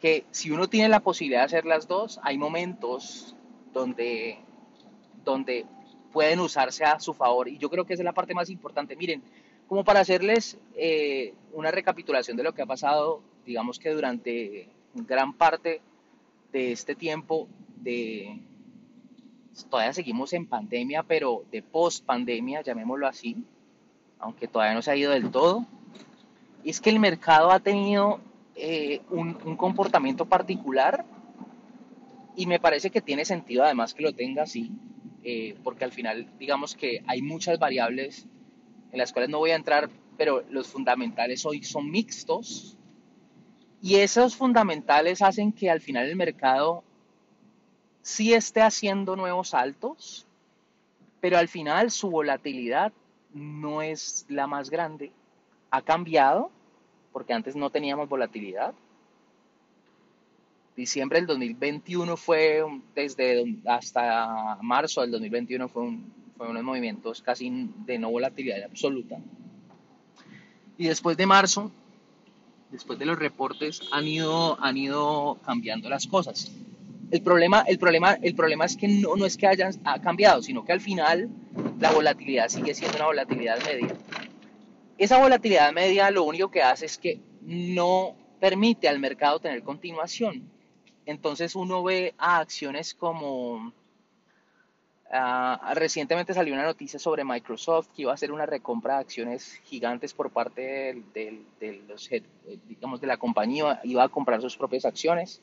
que 0.00 0.24
si 0.30 0.52
uno 0.52 0.68
tiene 0.68 0.88
la 0.88 1.00
posibilidad 1.00 1.40
de 1.40 1.46
hacer 1.46 1.64
las 1.64 1.88
dos, 1.88 2.20
hay 2.22 2.38
momentos 2.38 3.34
donde, 3.72 4.38
donde 5.24 5.66
pueden 6.12 6.38
usarse 6.38 6.84
a 6.84 7.00
su 7.00 7.14
favor 7.14 7.48
y 7.48 7.58
yo 7.58 7.68
creo 7.68 7.84
que 7.84 7.94
esa 7.94 8.02
es 8.02 8.04
la 8.04 8.12
parte 8.12 8.34
más 8.34 8.48
importante. 8.48 8.94
Miren, 8.94 9.22
como 9.72 9.84
para 9.84 10.00
hacerles 10.00 10.58
eh, 10.76 11.32
una 11.54 11.70
recapitulación 11.70 12.36
de 12.36 12.42
lo 12.42 12.52
que 12.52 12.60
ha 12.60 12.66
pasado, 12.66 13.22
digamos 13.46 13.78
que 13.78 13.88
durante 13.88 14.68
gran 14.92 15.32
parte 15.32 15.80
de 16.52 16.72
este 16.72 16.94
tiempo 16.94 17.48
de, 17.76 18.38
todavía 19.70 19.94
seguimos 19.94 20.34
en 20.34 20.46
pandemia, 20.46 21.04
pero 21.04 21.44
de 21.50 21.62
post 21.62 22.04
pandemia, 22.04 22.60
llamémoslo 22.60 23.06
así, 23.06 23.46
aunque 24.18 24.46
todavía 24.46 24.74
no 24.74 24.82
se 24.82 24.90
ha 24.90 24.96
ido 24.96 25.10
del 25.10 25.30
todo, 25.30 25.64
es 26.64 26.78
que 26.78 26.90
el 26.90 27.00
mercado 27.00 27.50
ha 27.50 27.60
tenido 27.60 28.20
eh, 28.54 29.00
un, 29.08 29.38
un, 29.42 29.56
comportamiento 29.56 30.26
particular 30.26 31.06
y 32.36 32.44
me 32.44 32.60
parece 32.60 32.90
que 32.90 33.00
tiene 33.00 33.24
sentido 33.24 33.64
además 33.64 33.94
que 33.94 34.02
lo 34.02 34.12
tenga 34.12 34.42
así, 34.42 34.70
eh, 35.24 35.56
porque 35.64 35.86
al 35.86 35.92
final 35.92 36.28
digamos 36.38 36.76
que 36.76 37.02
hay 37.06 37.22
muchas 37.22 37.58
variables 37.58 38.28
en 38.92 38.98
las 38.98 39.12
cuales 39.12 39.30
no 39.30 39.38
voy 39.38 39.50
a 39.50 39.56
entrar, 39.56 39.90
pero 40.16 40.44
los 40.50 40.68
fundamentales 40.68 41.44
hoy 41.44 41.64
son 41.64 41.90
mixtos 41.90 42.76
y 43.82 43.96
esos 43.96 44.36
fundamentales 44.36 45.22
hacen 45.22 45.52
que 45.52 45.68
al 45.68 45.80
final 45.80 46.06
el 46.06 46.14
mercado 46.14 46.84
sí 48.00 48.32
esté 48.32 48.62
haciendo 48.62 49.16
nuevos 49.16 49.48
saltos, 49.48 50.24
pero 51.20 51.36
al 51.36 51.48
final 51.48 51.90
su 51.90 52.08
volatilidad 52.08 52.92
no 53.34 53.82
es 53.82 54.24
la 54.28 54.46
más 54.46 54.70
grande. 54.70 55.10
Ha 55.72 55.82
cambiado, 55.82 56.52
porque 57.12 57.32
antes 57.32 57.56
no 57.56 57.70
teníamos 57.70 58.08
volatilidad. 58.08 58.72
Diciembre 60.76 61.18
del 61.18 61.26
2021 61.26 62.16
fue, 62.16 62.64
desde 62.94 63.56
hasta 63.66 64.58
marzo 64.62 65.00
del 65.00 65.10
2021 65.10 65.68
fue, 65.68 65.82
un, 65.82 66.12
fue 66.42 66.50
unos 66.50 66.64
movimientos 66.64 67.22
casi 67.22 67.70
de 67.86 68.00
no 68.00 68.10
volatilidad 68.10 68.64
absoluta. 68.64 69.16
Y 70.76 70.88
después 70.88 71.16
de 71.16 71.24
marzo, 71.24 71.70
después 72.72 72.98
de 72.98 73.06
los 73.06 73.16
reportes, 73.16 73.80
han 73.92 74.08
ido, 74.08 74.60
han 74.60 74.76
ido 74.76 75.38
cambiando 75.46 75.88
las 75.88 76.08
cosas. 76.08 76.50
El 77.12 77.22
problema, 77.22 77.60
el 77.68 77.78
problema, 77.78 78.14
el 78.20 78.34
problema 78.34 78.64
es 78.64 78.76
que 78.76 78.88
no, 78.88 79.14
no 79.14 79.24
es 79.24 79.36
que 79.36 79.46
hayan 79.46 79.72
ha 79.84 80.00
cambiado, 80.00 80.42
sino 80.42 80.64
que 80.64 80.72
al 80.72 80.80
final 80.80 81.30
la 81.78 81.92
volatilidad 81.92 82.48
sigue 82.48 82.74
siendo 82.74 82.96
una 82.96 83.06
volatilidad 83.06 83.64
media. 83.64 83.96
Esa 84.98 85.18
volatilidad 85.18 85.72
media 85.72 86.10
lo 86.10 86.24
único 86.24 86.50
que 86.50 86.64
hace 86.64 86.86
es 86.86 86.98
que 86.98 87.20
no 87.42 88.16
permite 88.40 88.88
al 88.88 88.98
mercado 88.98 89.38
tener 89.38 89.62
continuación. 89.62 90.50
Entonces 91.06 91.54
uno 91.54 91.84
ve 91.84 92.14
a 92.18 92.38
acciones 92.38 92.94
como 92.94 93.72
Uh, 95.12 95.74
recientemente 95.74 96.32
salió 96.32 96.54
una 96.54 96.64
noticia 96.64 96.98
sobre 96.98 97.22
Microsoft 97.22 97.88
que 97.94 98.00
iba 98.00 98.12
a 98.12 98.14
hacer 98.14 98.32
una 98.32 98.46
recompra 98.46 98.94
de 98.94 99.00
acciones 99.00 99.60
gigantes 99.64 100.14
por 100.14 100.30
parte 100.30 101.02
de, 101.12 101.82
los, 101.86 102.08
digamos, 102.66 102.98
de 102.98 103.06
la 103.06 103.18
compañía, 103.18 103.78
iba 103.84 104.04
a 104.04 104.08
comprar 104.08 104.40
sus 104.40 104.56
propias 104.56 104.86
acciones. 104.86 105.42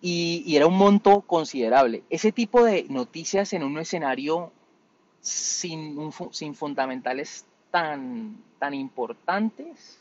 Y, 0.00 0.56
era 0.56 0.66
un 0.66 0.76
monto 0.76 1.20
considerable. 1.20 2.02
Ese 2.10 2.32
tipo 2.32 2.64
de 2.64 2.86
noticias 2.88 3.52
en 3.52 3.62
un 3.62 3.78
escenario 3.78 4.50
sin, 5.20 5.96
un, 5.96 6.12
sin 6.32 6.56
fundamentales 6.56 7.46
tan, 7.70 8.42
tan 8.58 8.74
importantes 8.74 10.00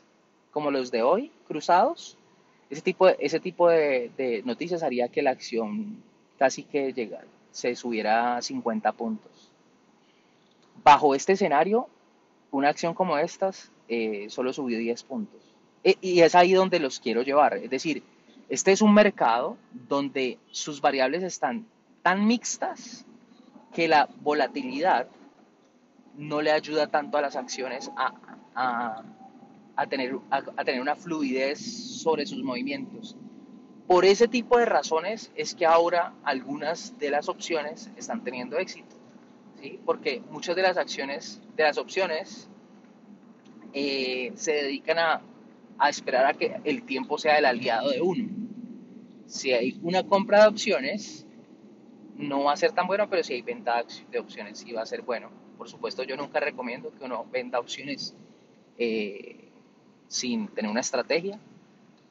como 0.51 0.72
los 0.72 0.89
de 0.89 1.03
hoy, 1.03 1.32
cruzados, 1.48 2.17
ese 2.72 2.82
tipo, 2.82 3.05
de, 3.05 3.17
ese 3.20 3.39
tipo 3.39 3.70
de, 3.70 4.10
de 4.17 4.41
noticias 4.44 4.82
haría 4.82 5.10
que 5.10 5.22
la 5.22 5.29
acción 5.29 6.01
casi 6.39 6.63
que 6.63 6.91
llegara, 6.91 7.27
se 7.55 7.74
subiera 7.74 8.35
a 8.35 8.41
50 8.41 8.91
puntos. 8.91 9.50
Bajo 10.83 11.15
este 11.15 11.33
escenario, 11.33 11.88
una 12.51 12.67
acción 12.67 12.93
como 12.93 13.17
estas 13.17 13.71
eh, 13.88 14.25
solo 14.29 14.51
subió 14.51 14.77
10 14.77 15.03
puntos. 15.03 15.41
E, 15.81 15.95
y 16.01 16.19
es 16.19 16.35
ahí 16.35 16.51
donde 16.51 16.79
los 16.81 17.00
quiero 17.00 17.21
llevar. 17.21 17.55
Es 17.55 17.69
decir, 17.69 18.03
este 18.50 18.74
es 18.74 18.81
un 18.81 18.93
mercado 18.93 19.55
donde 19.88 20.38
sus 20.51 20.81
variables 20.81 21.24
están 21.24 21.65
tan 22.03 22.27
mixtas 22.27 23.05
que 23.74 23.88
la 23.88 24.09
volatilidad 24.21 25.07
no 26.17 26.41
le 26.41 26.51
ayuda 26.51 26.88
tanto 26.88 27.17
a 27.17 27.21
las 27.21 27.38
acciones 27.38 27.89
a, 27.95 29.01
tener 29.89 30.81
una 30.81 30.95
fluidez 30.97 32.01
sobre 32.01 32.25
sus 32.25 32.43
movimientos. 32.43 33.15
Por 33.88 34.06
ese 34.06 34.27
tipo 34.27 34.58
de 34.58 34.65
razones 34.65 35.32
es 35.36 35.54
que 35.54 35.65
ahora 35.65 36.13
algunas 36.24 36.98
de 36.98 37.12
las 37.12 37.30
opciones 37.30 37.92
están 37.98 38.24
teniendo 38.24 38.58
éxito, 38.58 38.96
¿sí? 39.62 39.80
porque 39.86 40.22
muchas 40.32 40.56
de 40.56 40.63
las 40.63 40.77
acciones, 40.77 41.42
de 41.56 41.63
las 41.63 41.77
opciones, 41.77 42.50
eh, 43.74 44.32
se 44.36 44.54
dedican 44.54 44.98
a 44.98 45.89
esperar 45.89 46.25
a 46.25 46.34
que 46.34 46.56
el 46.63 46.84
tiempo 46.84 47.18
sea 47.18 47.38
el 47.38 47.46
aliado 47.46 47.89
de 47.89 48.01
uno. 48.01 48.27
Si 49.27 49.51
hay 49.51 49.80
una 49.84 50.04
compra 50.04 50.44
de 50.44 50.48
opciones, 50.48 51.25
no 52.18 52.46
va 52.46 52.54
a 52.54 52.58
ser 52.58 52.72
tan 52.72 52.88
bueno, 52.88 53.10
pero 53.10 53.24
si 53.24 53.34
hay 53.34 53.42
venta 53.42 53.84
de 54.12 54.20
opciones, 54.20 54.60
sí 54.60 54.72
va 54.72 54.82
a 54.82 54.86
ser 54.86 55.01
bueno. 55.01 55.30
Por 55.58 55.70
supuesto, 55.70 56.04
yo 56.04 56.15
nunca 56.18 56.39
recomiendo 56.39 56.92
que 56.92 57.04
uno 57.04 57.25
venda 57.32 57.60
opciones 57.60 58.15
eh, 58.77 59.50
sin 60.08 60.48
tener 60.50 60.70
una 60.72 60.82
estrategia, 60.82 61.39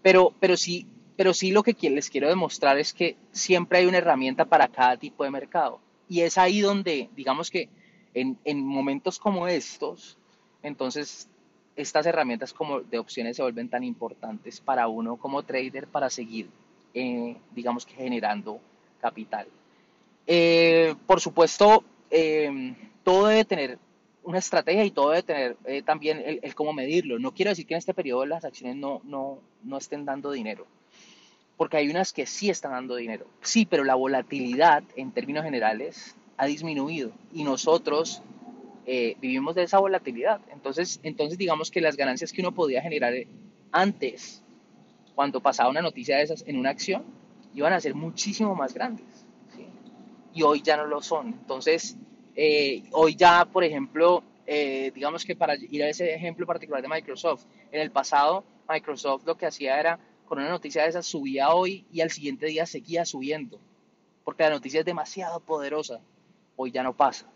pero, 0.02 0.32
pero, 0.38 0.56
sí, 0.56 0.86
pero 1.16 1.34
sí 1.34 1.52
lo 1.52 1.62
que 1.62 1.76
les 1.90 2.10
quiero 2.10 2.28
demostrar 2.28 2.78
es 2.78 2.92
que 2.92 3.16
siempre 3.32 3.78
hay 3.78 3.86
una 3.86 3.98
herramienta 3.98 4.44
para 4.44 4.68
cada 4.68 4.96
tipo 4.96 5.24
de 5.24 5.30
mercado. 5.30 5.80
Y 6.08 6.20
es 6.20 6.38
ahí 6.38 6.60
donde, 6.60 7.08
digamos 7.16 7.50
que 7.50 7.68
en, 8.14 8.38
en 8.44 8.64
momentos 8.64 9.18
como 9.18 9.46
estos, 9.48 10.18
entonces 10.62 11.28
estas 11.76 12.06
herramientas 12.06 12.52
como 12.52 12.80
de 12.80 12.98
opciones 12.98 13.36
se 13.36 13.42
vuelven 13.42 13.68
tan 13.68 13.84
importantes 13.84 14.60
para 14.60 14.88
uno 14.88 15.16
como 15.16 15.42
trader 15.42 15.86
para 15.86 16.10
seguir, 16.10 16.48
eh, 16.94 17.36
digamos 17.54 17.84
que 17.84 17.94
generando 17.94 18.60
capital. 19.00 19.46
Eh, 20.26 20.94
por 21.06 21.20
supuesto, 21.20 21.84
eh, 22.10 22.74
todo 23.02 23.26
debe 23.26 23.44
tener 23.44 23.78
una 24.22 24.38
estrategia 24.38 24.84
y 24.84 24.90
todo 24.90 25.10
debe 25.10 25.22
tener 25.22 25.56
también 25.84 26.22
el, 26.24 26.54
cómo 26.54 26.72
medirlo. 26.72 27.18
No 27.18 27.32
quiero 27.32 27.50
decir 27.50 27.66
que 27.66 27.74
en 27.74 27.78
este 27.78 27.92
periodo 27.92 28.24
las 28.24 28.44
acciones 28.44 28.76
no, 28.76 29.00
no, 29.04 29.38
no 29.62 29.76
estén 29.76 30.04
dando 30.04 30.30
dinero, 30.30 30.66
porque 31.56 31.76
hay 31.76 31.88
unas 31.88 32.12
que 32.12 32.26
sí 32.26 32.50
están 32.50 32.72
dando 32.72 32.96
dinero. 32.96 33.26
Sí, 33.40 33.66
pero 33.66 33.84
la 33.84 33.94
volatilidad 33.94 34.82
en 34.96 35.12
términos 35.12 35.44
generales 35.44 36.16
ha 36.36 36.46
disminuido 36.46 37.12
y 37.32 37.44
nosotros 37.44 38.22
eh, 38.86 39.16
vivimos 39.20 39.54
de 39.54 39.62
esa 39.62 39.78
volatilidad. 39.78 40.40
Entonces, 40.52 41.00
entonces, 41.02 41.38
digamos 41.38 41.70
que 41.70 41.80
las 41.80 41.96
ganancias 41.96 42.32
que 42.32 42.40
uno 42.40 42.52
podía 42.52 42.82
generar 42.82 43.14
antes, 43.72 44.42
cuando 45.14 45.40
pasaba 45.40 45.70
una 45.70 45.82
noticia 45.82 46.16
de 46.16 46.24
esas 46.24 46.44
en 46.46 46.58
una 46.58 46.70
acción, 46.70 47.04
iban 47.54 47.72
a 47.72 47.80
ser 47.80 47.94
muchísimo 47.94 48.54
más 48.54 48.74
grandes. 48.74 49.06
Y 50.34 50.42
hoy 50.42 50.62
ya 50.62 50.76
no 50.76 50.86
lo 50.86 51.00
son. 51.00 51.28
Entonces, 51.28 51.96
eh, 52.34 52.82
hoy 52.90 53.14
ya, 53.14 53.44
por 53.44 53.62
ejemplo, 53.62 54.24
eh, 54.46 54.90
digamos 54.94 55.24
que 55.24 55.36
para 55.36 55.54
ir 55.54 55.82
a 55.82 55.88
ese 55.88 56.12
ejemplo 56.12 56.46
particular 56.46 56.82
de 56.82 56.88
Microsoft, 56.88 57.44
en 57.70 57.80
el 57.80 57.90
pasado 57.90 58.44
Microsoft 58.68 59.24
lo 59.24 59.36
que 59.36 59.46
hacía 59.46 59.78
era, 59.78 59.98
con 60.26 60.38
una 60.38 60.48
noticia 60.48 60.82
de 60.82 60.88
esas, 60.88 61.06
subía 61.06 61.50
hoy 61.54 61.84
y 61.92 62.00
al 62.00 62.10
siguiente 62.10 62.46
día 62.46 62.66
seguía 62.66 63.04
subiendo, 63.04 63.58
porque 64.24 64.44
la 64.44 64.50
noticia 64.50 64.80
es 64.80 64.86
demasiado 64.86 65.40
poderosa. 65.40 66.00
Hoy 66.56 66.70
ya 66.70 66.82
no 66.82 66.94
pasa. 66.94 67.26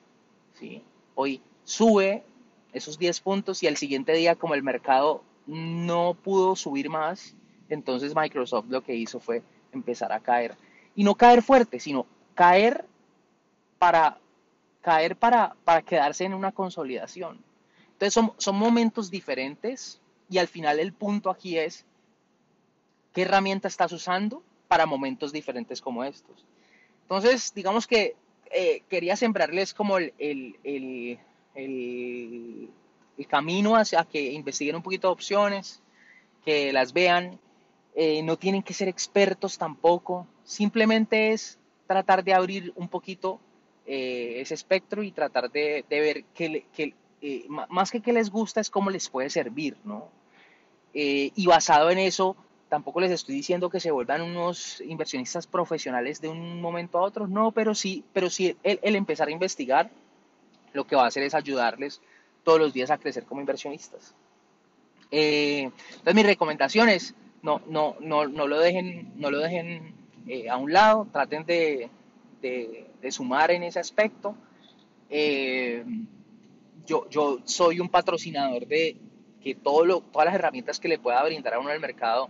¿sí? 0.54 0.82
hoy 1.20 1.42
sube 1.64 2.22
esos 2.72 2.96
10 2.96 3.20
puntos 3.22 3.60
y 3.64 3.66
al 3.66 3.76
siguiente 3.76 4.12
día 4.12 4.36
como 4.36 4.54
el 4.54 4.62
mercado 4.62 5.24
no 5.46 6.14
pudo 6.14 6.54
subir 6.54 6.90
más, 6.90 7.34
entonces 7.68 8.14
Microsoft 8.14 8.66
lo 8.68 8.82
que 8.82 8.94
hizo 8.94 9.18
fue 9.18 9.42
empezar 9.72 10.12
a 10.12 10.20
caer. 10.20 10.56
Y 10.94 11.02
no 11.02 11.16
caer 11.16 11.42
fuerte, 11.42 11.80
sino 11.80 12.06
caer 12.34 12.84
para, 13.80 14.18
caer 14.80 15.16
para, 15.16 15.56
para 15.64 15.82
quedarse 15.82 16.24
en 16.24 16.34
una 16.34 16.52
consolidación. 16.52 17.42
Entonces 17.94 18.14
son, 18.14 18.32
son 18.36 18.56
momentos 18.56 19.10
diferentes 19.10 20.00
y 20.30 20.38
al 20.38 20.46
final 20.46 20.78
el 20.78 20.92
punto 20.92 21.30
aquí 21.30 21.58
es 21.58 21.84
qué 23.12 23.22
herramienta 23.22 23.68
estás 23.68 23.92
usando 23.92 24.42
para 24.68 24.86
momentos 24.86 25.32
diferentes 25.32 25.80
como 25.80 26.04
estos. 26.04 26.44
Entonces, 27.02 27.52
digamos 27.54 27.86
que 27.86 28.16
eh, 28.50 28.82
quería 28.88 29.16
sembrarles 29.16 29.74
como 29.74 29.98
el, 29.98 30.12
el, 30.18 31.18
el, 31.54 32.70
camino 33.28 33.76
hacia 33.76 34.04
que 34.04 34.32
investiguen 34.32 34.76
un 34.76 34.82
poquito 34.82 35.08
de 35.08 35.12
opciones, 35.12 35.82
que 36.44 36.72
las 36.72 36.92
vean. 36.92 37.38
Eh, 37.94 38.22
no 38.22 38.36
tienen 38.36 38.62
que 38.62 38.74
ser 38.74 38.88
expertos 38.88 39.58
tampoco, 39.58 40.26
simplemente 40.44 41.32
es 41.32 41.58
tratar 41.88 42.22
de 42.22 42.32
abrir 42.32 42.72
un 42.76 42.88
poquito 42.88 43.40
eh, 43.86 44.34
ese 44.36 44.54
espectro 44.54 45.02
y 45.02 45.10
tratar 45.10 45.50
de, 45.50 45.84
de 45.88 46.00
ver 46.00 46.24
que, 46.26 46.64
que 46.72 46.94
más 47.48 47.90
que 47.90 48.00
que 48.00 48.12
les 48.12 48.30
gusta 48.30 48.60
es 48.60 48.70
cómo 48.70 48.90
les 48.90 49.08
puede 49.08 49.30
servir, 49.30 49.76
¿no? 49.84 50.08
y 50.94 51.46
basado 51.46 51.90
en 51.90 51.98
eso, 51.98 52.34
tampoco 52.68 53.00
les 53.00 53.10
estoy 53.10 53.34
diciendo 53.34 53.70
que 53.70 53.80
se 53.80 53.90
vuelvan 53.90 54.22
unos 54.22 54.80
inversionistas 54.82 55.46
profesionales 55.46 56.20
de 56.20 56.28
un 56.28 56.60
momento 56.60 56.98
a 56.98 57.02
otro, 57.02 57.26
no, 57.26 57.52
pero 57.52 57.74
sí, 57.74 58.04
pero 58.12 58.30
sí 58.30 58.56
el, 58.62 58.94
empezar 58.94 59.28
a 59.28 59.32
investigar 59.32 59.90
lo 60.72 60.86
que 60.86 60.96
va 60.96 61.04
a 61.04 61.06
hacer 61.06 61.22
es 61.22 61.34
ayudarles 61.34 62.00
todos 62.44 62.60
los 62.60 62.72
días 62.72 62.90
a 62.90 62.98
crecer 62.98 63.24
como 63.24 63.40
inversionistas. 63.40 64.14
Eh, 65.10 65.70
entonces 65.90 66.14
mis 66.14 66.26
recomendaciones, 66.26 67.14
no, 67.42 67.62
no, 67.66 67.96
no, 68.00 68.26
no 68.26 68.46
lo 68.46 68.58
dejen, 68.60 69.12
no 69.16 69.30
lo 69.30 69.38
dejen 69.38 69.94
eh, 70.26 70.50
a 70.50 70.56
un 70.58 70.72
lado, 70.72 71.06
traten 71.10 71.44
de, 71.46 71.88
de, 72.42 73.10
sumar 73.10 73.50
en 73.50 73.62
ese 73.62 73.80
aspecto. 73.80 74.36
Eh, 75.08 75.84
yo, 76.84 77.08
yo 77.08 77.38
soy 77.44 77.80
un 77.80 77.88
patrocinador 77.88 78.66
de 78.66 78.96
que 79.42 79.54
todo 79.54 79.86
lo, 79.86 80.00
todas 80.00 80.26
las 80.26 80.34
herramientas 80.34 80.78
que 80.78 80.88
le 80.88 80.98
pueda 80.98 81.24
brindar 81.24 81.54
a 81.54 81.60
uno 81.60 81.70
el 81.70 81.80
mercado 81.80 82.28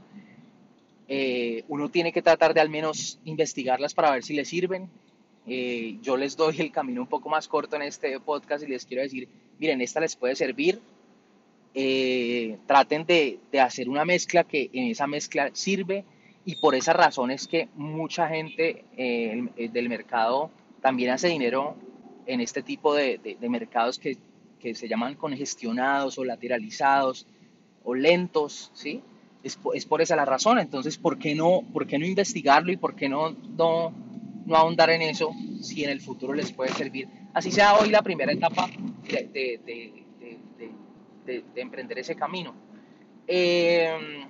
eh, 1.09 1.65
uno 1.69 1.89
tiene 1.89 2.13
que 2.13 2.23
tratar 2.23 2.55
de 2.55 2.61
al 2.61 2.69
menos 2.69 3.19
investigarlas 3.25 3.95
para 3.95 4.11
ver 4.11 4.23
si 4.23 4.35
le 4.35 4.45
sirven. 4.45 4.89
Eh, 5.47 5.99
yo 6.03 6.17
les 6.17 6.37
doy 6.37 6.61
el 6.61 6.71
camino 6.71 7.01
un 7.01 7.09
poco 7.09 7.29
más 7.29 7.49
corto 7.49 7.77
en 7.77 7.83
este 7.83 8.21
podcast 8.21 8.63
y 8.65 8.69
les 8.69 8.85
quiero 8.85 9.03
decir, 9.03 9.29
miren, 9.59 9.81
esta 9.81 10.01
les 10.01 10.15
puede 10.17 10.37
servir. 10.37 10.81
Eh, 11.75 12.59
traten 12.67 13.07
de, 13.07 13.39
hacer 13.61 13.89
una 13.89 14.05
mezcla 14.05 14.45
que 14.45 14.71
en 14.73 14.91
esa 14.91 15.07
mezcla 15.07 15.51
sirve 15.53 16.05
y 16.45 16.57
por 16.57 16.75
esa 16.75 16.93
razón 16.93 17.31
es 17.31 17.47
que 17.47 17.69
mucha 17.75 18.29
gente 18.29 18.85
del 18.97 19.89
mercado 19.89 20.51
también 20.81 21.11
hace 21.11 21.29
dinero 21.29 21.77
en 22.29 22.41
este 22.41 22.63
tipo 22.63 22.95
de, 22.95 23.37
mercados 23.49 23.99
que, 23.99 24.17
se 24.75 24.89
llaman 24.89 25.15
congestionados 25.15 26.19
o 26.19 26.25
lateralizados 26.25 27.27
o 27.85 27.95
lentos, 27.95 28.71
¿sí? 28.75 29.03
Es, 29.49 29.59
es, 29.75 29.85
por 29.85 30.01
esa 30.01 30.17
la 30.17 30.25
razón. 30.25 30.59
Entonces, 30.59 30.97
¿por 30.97 31.19
qué 31.19 31.35
no, 31.35 31.63
por 31.73 31.87
qué 31.87 31.99
no 31.99 32.07
investigarlo 32.07 32.73
y 32.73 32.77
por 32.77 32.95
qué 32.95 33.09
no, 33.09 33.31
no, 33.31 33.93
no 34.47 34.57
ahondar 34.57 34.91
en 34.91 35.03
eso 35.03 35.31
si 35.61 35.85
en 35.85 35.91
el 35.91 36.01
futuro 36.01 36.33
les 36.35 36.53
puede 36.53 36.73
servir? 36.73 37.09
Así 37.35 37.51
sea 37.51 37.77
hoy 37.77 37.91
la 37.91 38.03
primera 38.03 38.33
etapa 38.33 38.69
de, 39.11 39.29
de, 39.35 39.61
de, 41.27 41.45
de 41.55 41.61
emprender 41.61 41.99
ese 41.99 42.15
camino. 42.15 42.55
Eh, 43.27 44.25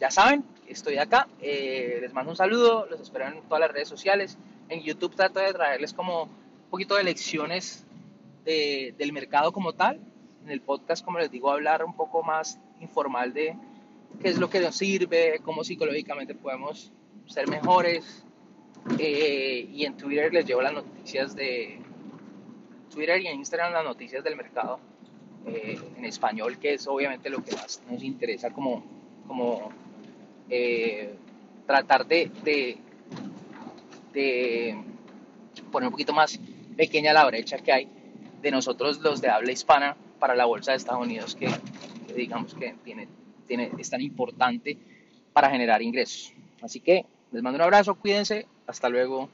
ya 0.00 0.10
saben, 0.10 0.44
estoy 0.66 0.96
acá. 0.96 1.28
Eh, 1.40 1.98
les 2.00 2.12
mando 2.12 2.30
un 2.30 2.36
saludo, 2.36 2.86
los 2.90 3.00
espero 3.00 3.28
en 3.28 3.42
todas 3.42 3.60
las 3.60 3.70
redes 3.70 3.88
sociales. 3.88 4.38
En 4.68 4.80
YouTube 4.80 5.14
trato 5.14 5.40
de 5.40 5.52
traerles 5.52 5.92
como 5.92 6.24
un 6.24 6.70
poquito 6.70 6.96
de 6.96 7.04
lecciones 7.04 7.84
del 8.44 9.12
mercado 9.12 9.52
como 9.52 9.74
tal. 9.74 10.00
En 10.42 10.50
el 10.50 10.62
podcast, 10.62 11.04
como 11.04 11.18
les 11.18 11.30
digo, 11.30 11.50
hablar 11.50 11.84
un 11.84 11.94
poco 11.94 12.22
más 12.22 12.58
informal 12.80 13.34
de, 13.34 13.54
qué 14.20 14.28
es 14.28 14.38
lo 14.38 14.50
que 14.50 14.60
nos 14.60 14.76
sirve, 14.76 15.40
cómo 15.42 15.64
psicológicamente 15.64 16.34
podemos 16.34 16.92
ser 17.26 17.48
mejores. 17.48 18.24
Eh, 18.98 19.68
y 19.72 19.84
en 19.84 19.96
Twitter 19.96 20.32
les 20.32 20.46
llevo 20.46 20.62
las 20.62 20.72
noticias 20.72 21.34
de 21.34 21.78
Twitter 22.90 23.20
y 23.20 23.26
en 23.26 23.36
Instagram 23.36 23.72
las 23.72 23.84
noticias 23.84 24.24
del 24.24 24.36
mercado 24.36 24.80
eh, 25.46 25.78
en 25.96 26.04
español, 26.04 26.58
que 26.58 26.74
es 26.74 26.86
obviamente 26.86 27.28
lo 27.28 27.44
que 27.44 27.54
más 27.54 27.82
nos 27.90 28.02
interesa 28.02 28.50
como, 28.50 28.84
como 29.26 29.70
eh, 30.48 31.14
tratar 31.66 32.06
de, 32.06 32.30
de, 32.42 32.78
de, 34.12 34.78
poner 35.70 35.88
un 35.88 35.92
poquito 35.92 36.12
más 36.12 36.38
pequeña 36.76 37.12
la 37.12 37.26
brecha 37.26 37.58
que 37.58 37.72
hay 37.72 37.88
de 38.40 38.50
nosotros 38.50 39.00
los 39.00 39.20
de 39.20 39.28
habla 39.28 39.52
hispana 39.52 39.96
para 40.18 40.34
la 40.34 40.46
bolsa 40.46 40.70
de 40.70 40.78
Estados 40.78 41.02
Unidos 41.02 41.34
que, 41.34 41.48
que 42.06 42.14
digamos 42.14 42.54
que 42.54 42.74
tiene 43.48 43.72
es 43.78 43.90
tan 43.90 44.00
importante 44.00 44.76
para 45.32 45.50
generar 45.50 45.82
ingresos. 45.82 46.32
Así 46.62 46.80
que 46.80 47.04
les 47.32 47.42
mando 47.42 47.56
un 47.56 47.62
abrazo, 47.62 47.94
cuídense, 47.96 48.46
hasta 48.66 48.88
luego. 48.88 49.28